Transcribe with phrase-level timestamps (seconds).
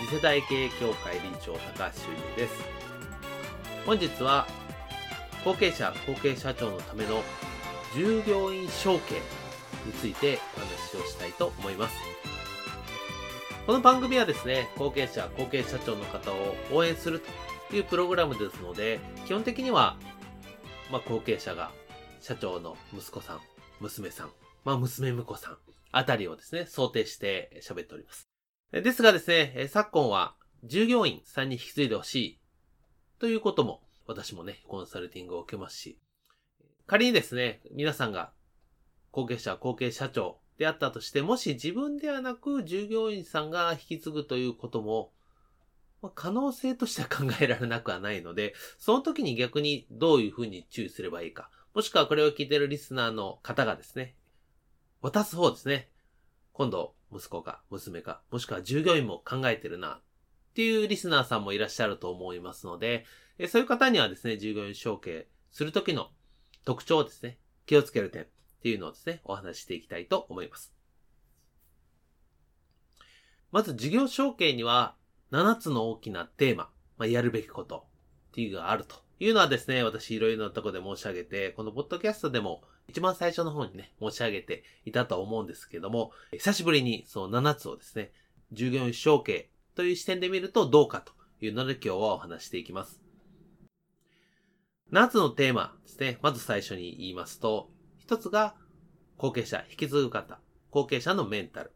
[0.00, 2.54] 次世代経営協会理事長高橋修二です
[3.86, 4.46] 本日は
[5.44, 7.22] 後継者後継社長のための
[7.94, 9.16] 従業員承継
[9.86, 11.94] についてお話をしたいと思います
[13.66, 17.22] この番組はですね後継者後継社長の方を応援する
[17.68, 19.96] というプログラムですので基本的には、
[20.90, 21.70] まあ、後継者が
[22.20, 23.40] 社長の息子さん
[23.80, 24.30] 娘さん、
[24.64, 25.56] まあ、娘婿さん
[25.92, 28.29] あたりをですね、想定して喋っております。
[28.72, 32.38] ですがですね、昨今は従業員さんに引き継いでほしい
[33.18, 35.98] ということも私もね、コンサルティングを受けますし、
[36.86, 38.30] 仮にですね、皆さんが
[39.10, 45.10] 後継者、後継社長であったとして、もし自分ではなく従業員さんが引き継ぐということも、
[46.00, 54.14] ま、可能性としては考えられなくはないので、その時に逆にどういうふうに注意すればいいか、もしくはこれを聞いてるリスナーの方がですね、
[55.02, 55.88] 渡す方ですね。
[56.52, 60.00] 今度、息子か娘か、もしくは従業員も考えてるな、
[60.50, 63.04] っていうリスナーさんもいらっしゃると思いますので、
[63.48, 66.10] そういう方にはですね、従業員承継するときの
[66.64, 68.26] 特徴をですね、気をつける点っ
[68.62, 70.74] ていうのをですね、お話ししていきたいと思います。
[73.52, 74.96] まず、事業承継には
[75.32, 77.86] 7つの大きなテーマ、まあ、やるべきこと
[78.30, 88.10] っていうのがあるというのはですね、私いろいろなとこで申し上げて、このポッドキャストでも一番最初の方にね、申し上げていたと思うんですけども、久しぶりにその7つをですね、
[88.52, 93.00] 従業員承継という視点で見るとどうかというので今日はお話していきます。
[94.92, 97.70] 7つのテーマですね、まず最初に言いますと、
[98.08, 98.56] 1つが
[99.18, 100.40] 後継者、引き継ぐ方、
[100.70, 101.70] 後継者のメンタル。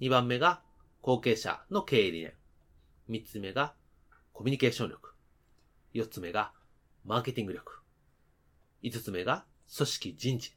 [0.00, 0.62] 2番目が
[1.02, 2.32] 後継者の経営理念。
[3.10, 3.74] 3つ目が
[4.32, 5.14] コミュニケーション力。
[5.92, 6.52] 4つ目が
[7.04, 7.82] マーケティング力。
[8.82, 9.44] 5つ目が
[9.74, 10.52] 組織人事。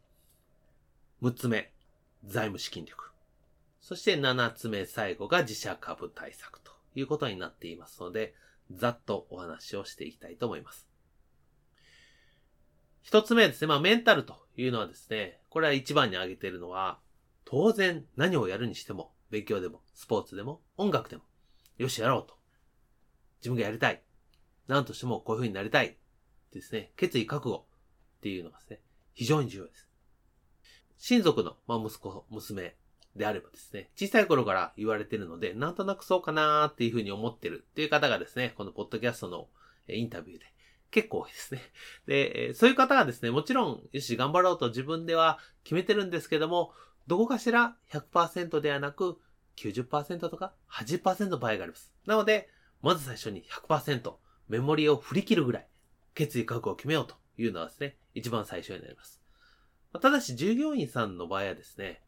[1.21, 1.71] 6つ目、
[2.25, 3.11] 財務資金力。
[3.79, 8.33] そして7つ目、最後が自社株対策ということになっていますので、
[8.71, 10.89] ざっとお話をしていきたいと思います。
[13.03, 13.67] 一つ目ですね。
[13.67, 16.99] まあ、メンタルというのはですね、これは一番に挙げているのは、
[17.45, 21.23] 当然何をやるにしても、勉強でも、スポーツでも、音楽でも、
[21.77, 22.35] よしやろうと。
[23.39, 24.03] 自分がやりたい。
[24.67, 25.97] 何としてもこういう風になりたい。
[26.51, 27.65] ですね、決意覚悟
[28.17, 28.81] っていうのがですね、
[29.15, 29.89] 非常に重要です。
[30.97, 32.75] 親族の、まあ、息子、娘
[33.15, 39.47] であればですね、小さい頃から言われてるので、なんとなくそうかなーっていうふうに思ってるっていう方がですね、このポッドキャストの
[39.87, 40.45] インタビューで
[40.91, 41.61] 結構多いですね。
[42.07, 46.73] で、そういう方がですね、もちろん、よし、頑張ろうと自分では決めてるんですけども、
[47.07, 49.19] どこかしら100%ではなく
[49.57, 51.93] 90%とか80%の場合があります。
[52.05, 52.49] なので、
[52.81, 54.15] まず最初に100%
[54.49, 55.67] メモリを振り切るぐらい
[56.13, 59.21] 決意覚悟を決めようというのはですね、一番最初になります。
[60.01, 62.01] ただし、従業員さんの場合はですね、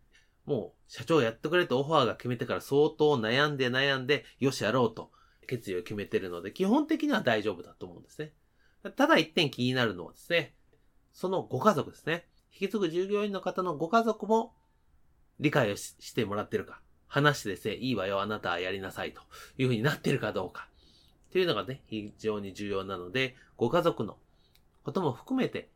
[0.45, 5.11] もう、社長やってくれとオファーが決めてから相当悩んで悩んで、よしやろうと
[5.45, 8.31] 決意を決めてるので、基本的には大丈夫だと思うんですね。
[8.95, 10.53] ただ一点気になるのはですね、
[11.11, 12.25] そのご家族ですね。
[12.53, 14.53] 引き継ぐ従業員の方のご家族も
[15.39, 16.81] 理解をしてもらってるか。
[17.07, 19.21] 話してですね、いいわよ、あなたはやりなさいと
[19.57, 20.67] いうふうになってるかどうか。
[21.29, 24.17] っていうのがね、非常に重要なので、ご家族の
[24.83, 25.69] ことも含めて、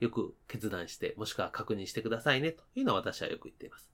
[0.00, 3.90] よく決断して、もしくは確認してくださいね、というのは私はよく言っています。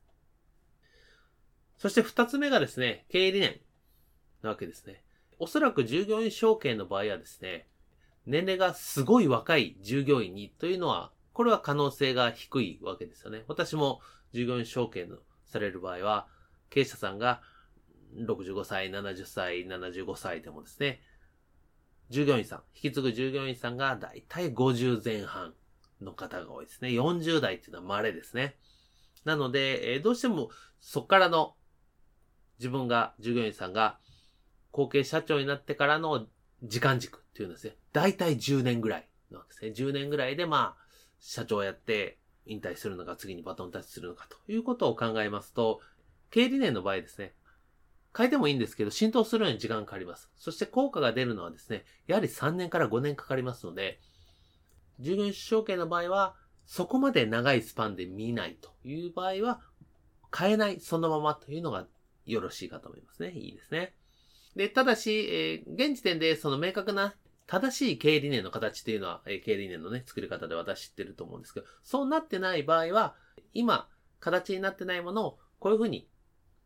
[1.78, 3.60] そして二つ目がですね、経営理念
[4.43, 5.02] なわけですね。
[5.38, 7.66] おそらく従業員承継の場合はですね、
[8.26, 13.44] 年齢がすごい若い従業員にというのは、これは可能性が低いわけですよね。
[13.48, 14.00] 私も
[14.32, 15.16] 従業員承継の
[15.46, 16.28] される場合は、
[16.70, 17.43] 経営者さんが
[18.16, 21.00] 65歳、70歳、75歳でもですね、
[22.10, 25.55] 従業員さん、引き継ぐ従業員さんがだいたい50前半
[26.04, 26.88] の方が多いですね。
[26.88, 28.56] 40代っていうのは稀ですね。
[29.25, 30.50] なので、えー、どうしても
[30.81, 31.54] そっからの
[32.58, 33.99] 自分が、従業員さんが
[34.70, 36.26] 後継社長になってからの
[36.62, 37.76] 時間軸っていうんですね。
[37.93, 39.70] だいたい10年ぐらいなんですね。
[39.70, 40.82] 10年ぐらいでまあ、
[41.19, 45.81] 社長をやって引退するのか次にバトンタッチするのかということを考えますと、
[46.31, 47.34] 経理念の場合ですね、
[48.16, 50.31] 変えてもいいんですけど、浸透するのに時間かかります。
[50.37, 54.00] そして効果が出るのはですね、やはり3年から5年かかりますので、
[55.00, 56.35] 従業員証券の場合は、
[56.67, 59.61] そこまで長いスパンで見ないという場合は、
[60.37, 61.87] 変えない、そのままというのが
[62.25, 63.33] よろしいかと思いますね。
[63.33, 63.94] いいですね。
[64.56, 67.15] で、ただし、えー、現時点でその明確な
[67.47, 73.15] 正しい経営理念の形っていうのは、えー、経営理念のね、作り方で私知ってると思うんですけど、そうなってない場合は、
[73.53, 73.89] 今、
[74.21, 76.09] 形になってないものを、こういうふうに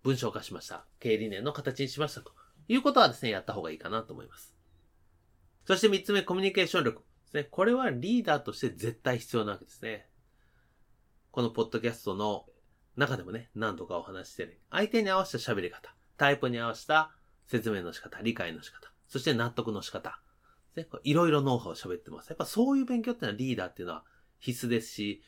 [0.03, 0.85] 文章化しました。
[1.01, 2.33] 経営理念の形にしましたと
[2.69, 4.55] いうことはですね、やった方がいいかなと思います。
[5.67, 7.45] そして三つ目、コミュニケーション力ですね。
[7.45, 10.09] これはリーダーとして絶対必要なわけですね。
[11.31, 12.47] このポッドキャストの
[12.97, 14.61] 中でもね、何度かお話してる。
[14.71, 17.13] 相手に合わせた喋り方、タイプに合わせた
[17.47, 20.21] 説明の仕方、理解の仕方、そして納得の仕方。
[21.05, 22.29] いろいろノウハウを喋ってます。
[22.29, 24.05] やっぱそういう勉強っていうのはリーダーっていうのは
[24.41, 25.23] 必須ですし、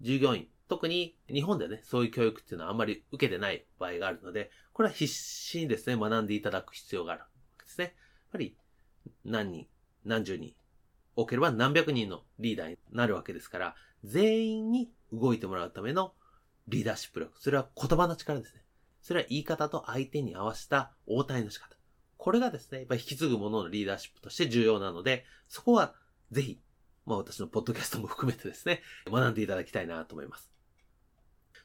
[0.00, 7.28] 従業員、特に日本でね、そういう教育っていうのはあんまり受けてない場合があるので、これは必死にですね、学んでいただく必要があるわ
[7.58, 7.84] けですね。
[7.84, 7.94] やっ
[8.32, 8.56] ぱり、
[9.24, 9.66] 何人、
[10.04, 10.54] 何十人、
[11.18, 13.74] 多ければ何百人のリーダーになるわけですから、
[14.04, 16.12] 全員に動いてもらうための
[16.68, 17.32] リーダーシップ力。
[17.40, 18.62] それは言葉の力ですね。
[19.02, 21.76] それは言い方と相手に合わせた応対の仕方。
[22.18, 25.92] これがですね、やっぱ引き継ぐもののリーダーシップとして重要なので、そこは
[26.30, 26.60] ぜひ、
[27.04, 30.52] まあ私のポッドキャストも含めてですね、学んでいただきたいなと思います。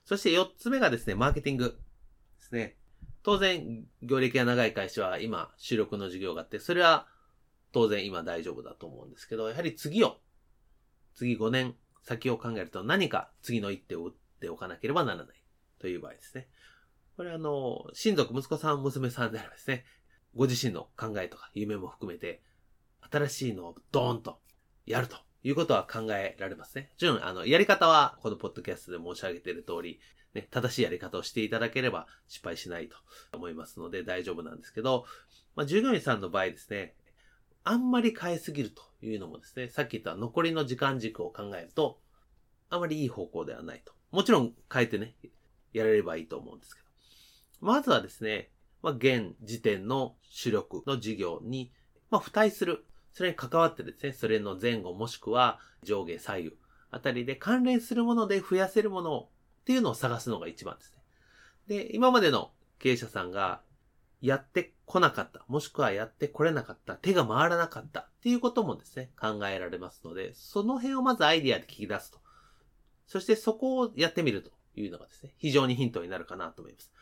[0.03, 1.77] そして4つ目がですね、マーケティング
[2.39, 2.75] ですね。
[3.21, 7.07] 当然、業歴が長い会社は今、主力の事業があって、それは
[7.73, 10.17] 当然今大丈夫だと思うんですけど、やはり次を、
[11.15, 15.43] 次5年先を考えると何か次の一手を打っておかなければならない
[15.79, 16.47] という場合ですね。
[17.17, 19.85] これあの、親族、息子さん、娘さんであればですね、
[20.35, 22.41] ご自身の考えとか夢も含めて、
[23.11, 24.39] 新しいのをドーンと
[24.85, 26.89] やるということは考えられますね。
[26.91, 29.99] もちろん、あの、やり方は、このポッドキャストで申し上げている通り、
[30.33, 32.97] ね、正しいやり方をしていただければ失敗しないと
[33.31, 35.05] 思いますので大丈夫なんですけど、
[35.55, 36.95] まあ、従業員さんの場合ですね、
[37.63, 41.99] あんまり変えすぎるというのもですね、さっき言った残りの時間軸を考えると、
[42.69, 43.93] あまりいい方向ではないと。
[44.11, 45.15] もちろん変えてね、
[45.73, 46.87] やれればいいと思うんですけど。
[47.61, 48.49] まずはですね、
[48.81, 51.71] まあ、現時点の主力の事業に、
[52.11, 56.57] まあ、付帯するそれに関わってですね、それの前後もしくは上下左右
[56.89, 61.03] あたりで関連するもので増やせるものっていうのを探すのが一番ですね。
[61.67, 63.61] で、今までの経営者さんが
[64.23, 72.19] やってこなかった、もしくはやってこれなかった、手が回らなかったっていうこともですね、考えられますので、その辺をまずアイディアで聞き出すと。
[73.05, 76.93] そしてそこをやってみるというのがですね、非常にヒントになるかなと思います。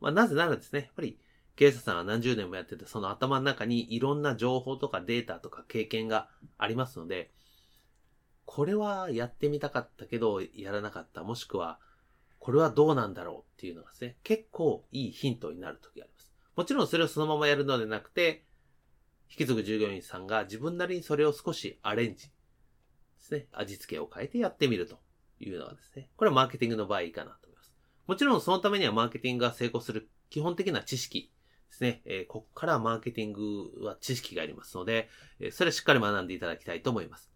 [0.00, 1.18] まあ、なぜならですね、やっぱり
[1.56, 6.28] 警察さんは何十年もやってて、その頭の中にいろんな情報とかデータとか経験が
[6.58, 7.32] ありますので、
[8.44, 11.24] これはやってみたかったけど、やらなかった。
[11.24, 11.80] もしくは、
[12.38, 16.15] これはどうなんだろうっていうのがですね、結構いいヒントになる時があります。
[16.56, 18.44] もちろんそれをそのままやるのでなくて、
[19.30, 22.32] 引き継ぐ従業員さんが自分なりにそれを少しアレンジで
[23.18, 24.98] すね、味付けを変えてやってみると
[25.38, 27.74] いうのがですね、これはマーケティングの場合いいかなと思います。
[28.06, 31.30] もちろんそのためにはマーケティングが成功する基本的な知識
[31.70, 32.02] ですね。
[32.06, 35.10] えー、こっからマーケティングは知識がありますので、
[35.40, 37.30] え、それはしっかり学んでいただきたいと思います。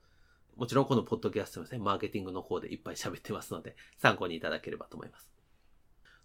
[0.56, 5.30] もちろんこのポッドキャストもですね、マーケティングの方でいっぱい喋ってますので、参考にいただければと思います。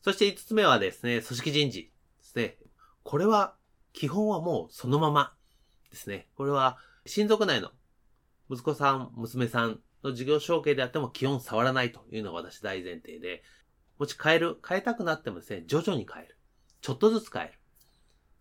[0.02, 2.58] そして5つ目はですね、組織人事ですね。
[3.06, 3.56] これは、
[3.94, 5.36] 基本はもうそのまま
[5.92, 6.28] ですね。
[6.36, 7.70] これは、親族内の
[8.50, 13.44] 息子さん、娘さんの事業承継であっても基本触らないというのが私大前提で、
[14.00, 16.36] もし変える、変えたくなってもですね、徐々に変える。
[16.82, 17.52] ちょっとずつ変える。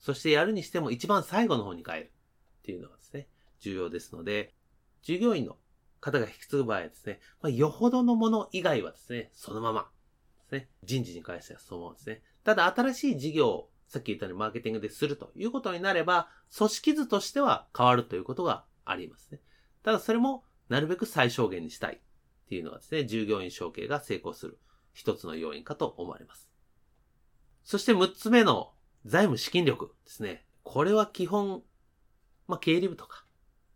[0.01, 2.13] そしてやるにしても一番最後の方に変える
[2.61, 3.29] っていうのがですね、
[3.61, 4.55] 重要ですので、
[5.03, 5.59] 従業員の
[6.01, 9.91] 方が引き継ぐ場合はですね、まあ、よほどのもの以外はですね、そのまま
[10.39, 12.23] ですね、人事に関してはそのままですね。
[12.45, 19.41] ただ新しい事業さっき言ったようにマーケティングでするということになれば、組織図としては変わるということがありますね。
[19.83, 21.99] ただそれもなるべく最小限にしたいっ
[22.49, 24.59] ていうのがですね、従業員承継が成功する
[24.93, 26.49] 一つの要因かと思われます。
[27.65, 28.73] そして6つ目の
[29.05, 30.45] 財務資金力ですね。
[30.63, 31.63] これは基本、
[32.47, 33.25] まあ、経理部とか、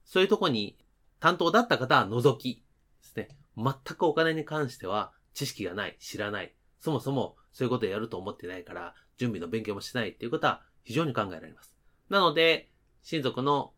[0.04, 0.78] そういうとこに
[1.20, 2.64] 担当だった方は除き
[3.02, 3.28] ですね。
[3.56, 6.54] 全くお金に関しては知識がない、知らない。
[6.80, 11.76] そもそもそういうことやると思ってないから、準備の勉強もしないっていうことは非常に考えられます。
[12.08, 12.70] なので、
[13.02, 13.72] 親族の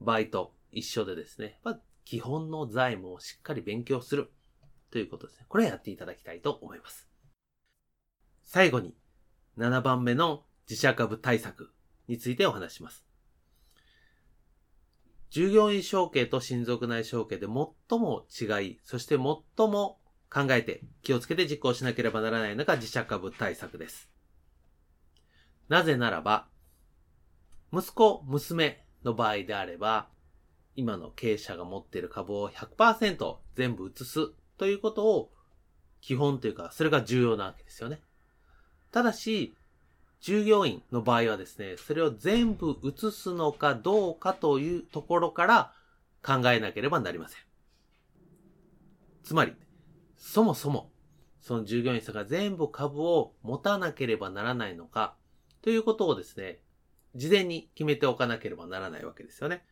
[0.00, 4.30] 場合と一緒でですね、まあ、基本の財務をしっかり勉強する
[4.90, 5.46] ということですね。
[5.48, 7.08] これをやっていただきたいと思います。
[8.44, 8.94] 最後に、
[9.58, 11.72] 7番目の自社株対策
[12.08, 13.04] についてお話します。
[15.30, 19.22] 従業員承継と親族内承継で最も違い、そして最
[19.68, 19.98] も
[20.30, 24.13] 考えて気をつけて実行しなければならないのが自社株対策です。
[25.68, 26.46] なぜならば、
[27.72, 30.08] 息子、娘の場合であれば、
[30.76, 35.30] 今の経営者が持っている株を100%全部移すということを
[36.00, 38.00] 基本というか、それが重要なわけですよね。
[38.92, 39.54] ただし、
[40.20, 45.72] 従業員の場合はですね、それを全部移すのかどうかというところから
[46.24, 47.40] 考えなければなりません。
[49.22, 49.54] つまり、
[50.16, 50.90] そもそも、
[51.40, 55.14] その従業員さんが全部株を持たなければならないのか、
[55.64, 56.58] ということをですね、
[57.14, 59.64] 事前に決めておかなければならないわけですよね。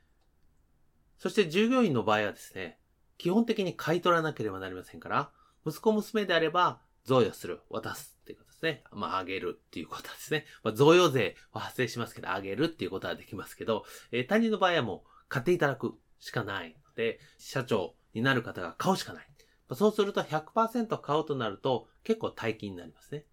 [1.19, 2.79] そして従業員の場合はですね、
[3.19, 5.31] 基本的に買い取らなければなりませんから、
[5.67, 8.85] 息子娘であれば、贈与する、渡すっていうことですね。
[8.91, 10.47] まあ、あげるっていうことですね。
[10.65, 19.27] まあ、贈与税は発生しますけど、あげるっていうことはできますけど、えー、他人の場合はもう買っていただくしかないので、社長になる方が買うしかない。
[19.69, 23.27] まあ、そうすると100%買うとなると結構大金になりますね。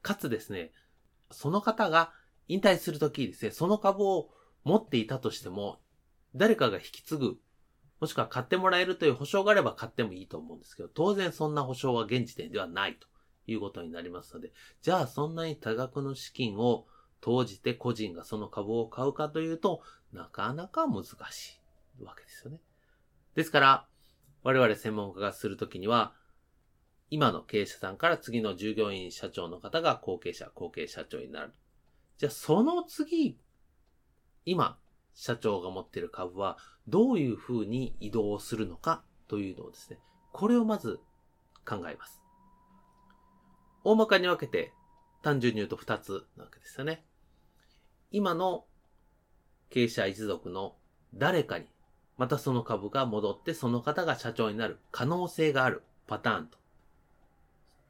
[0.00, 0.72] かつですね、
[1.30, 2.12] その方が
[2.48, 4.30] 引退するときですね、その株を
[4.64, 5.80] 持っていたとしても、
[6.34, 7.38] 誰かが引き継ぐ
[8.00, 13.08] もしくは買ってもらえるという保証があれば買ってもいいと思うんですけど、当然そんな保証は現時点ではないと
[13.46, 16.86] いうことになりますので、じゃあそんなに多額の資金を
[17.20, 19.82] 投じて個人がその株を買うかというと、
[20.12, 21.60] なかなか難し
[22.00, 22.60] いわけですよね。
[23.34, 23.86] ですから、
[24.44, 26.14] 我々専門家がするときには、
[27.10, 31.52] 今の経営者さんから次の従業員社長の方が後継者、後継社長になる。
[32.18, 33.38] じゃあその次、
[34.44, 34.78] 今、
[35.14, 39.98] 社長が持っている株はどういうふうに移動するのかというのをですね、
[40.32, 41.00] これをまず
[41.66, 42.20] 考えます。
[43.84, 44.72] 大まかに分けて
[45.22, 47.04] 単純に言うと2つなわけですよね。
[48.10, 48.64] 今の
[49.70, 50.76] 経営者一族の
[51.14, 51.66] 誰かに、
[52.16, 56.58] またその株が戻ってその方が社長になる可能性があるパターンと、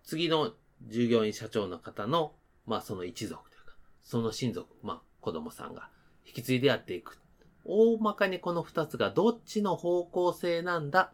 [0.09, 0.55] 次の
[0.87, 2.33] 従業員社長の方の、
[2.65, 5.91] まあその一族というか、その親族、まあ子供さんが
[6.27, 7.21] 引き継いでやっていく。
[7.67, 11.13] 大まかにこの二つがどっちの方向性なんだ？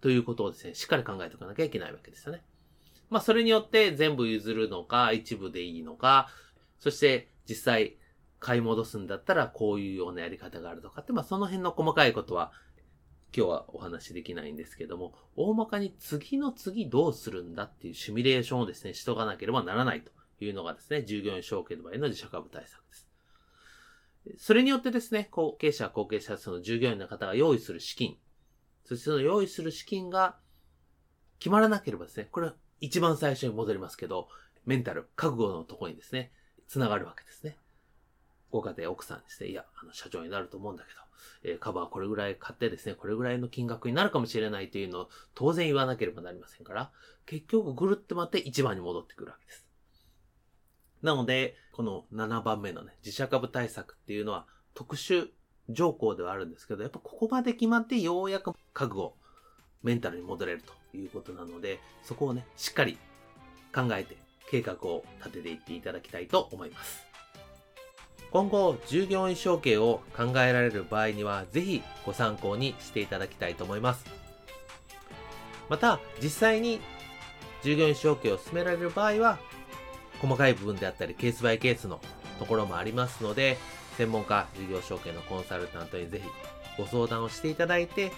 [0.00, 2.42] ということをですね、しっかり考えておかなきゃいけないわけですよね。
[3.10, 6.30] まあそれによって全部譲るのか、一部でいいのか、
[6.78, 7.98] そして実際
[8.38, 12.52] 買い戻すんだったらこういうようなやり方があるとかって、まあその辺の細かいことは
[13.36, 20.10] 今日はお話しできないんですけども、大まかに次の次どうするんだっていうシミュレーションをですね、しとかなければならないと
[20.44, 23.08] いうのがですね、従業員承継の場合の自社株対策です。
[24.38, 28.16] それによってですね、後継者、後継者、その従業員の方が用意する資金、
[28.84, 30.36] そしてその用意する資金が
[31.38, 34.28] 決まらなければですね、これは一番最初に戻りますけど、
[34.66, 36.32] メンタル、覚悟のところにですね、
[36.68, 37.56] 繋がるわけですね。
[38.50, 41.00] ご家庭、奥さんですね、いや、あの、社長になると思うんだけど、
[41.52, 46.90] えー、カバーこれぐらい買ってですね、これぐらいの金額になるかもしれないというのを当然言わなければなりませんから、
[47.26, 49.66] 結局ぐるって回って一番に戻ってくるわけです。
[51.02, 55.30] なので、この7番目のね、自社株対策っていうのは特殊
[55.68, 59.16] 条項ではあるんですけど、やっぱここまで決まってようやく覚悟、
[59.82, 62.98] メンタルに戻れるということなので、そこをね、しっかり
[63.74, 64.16] 考えて
[64.50, 67.09] 計画を立てていっていただきたいと思います。
[68.32, 74.04] 今後、従業員承継を考えられる場合には、ぜひご参考にしていただきたいと思います。
[75.68, 76.80] また、実際に
[77.62, 79.38] 従業員承継を進められる場合は、
[80.20, 82.00] 細かい部分であったり、ケースバイケースの
[82.38, 83.58] ところもありますので、
[83.96, 86.28] 専門家、事業承継のコンサルタントにぜひ
[86.78, 88.12] ご相談をしていただいて、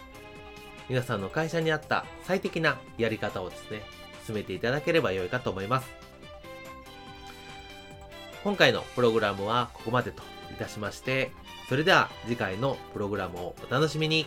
[0.88, 3.82] 皆さんの会社に合った最適なやり方をですね、
[4.26, 6.11] 進めていただければ良いかと思います。
[8.44, 11.30] 今回のプログラムはここまでといたしまして、
[11.68, 14.26] それでは次回のプログラムをお楽しみに。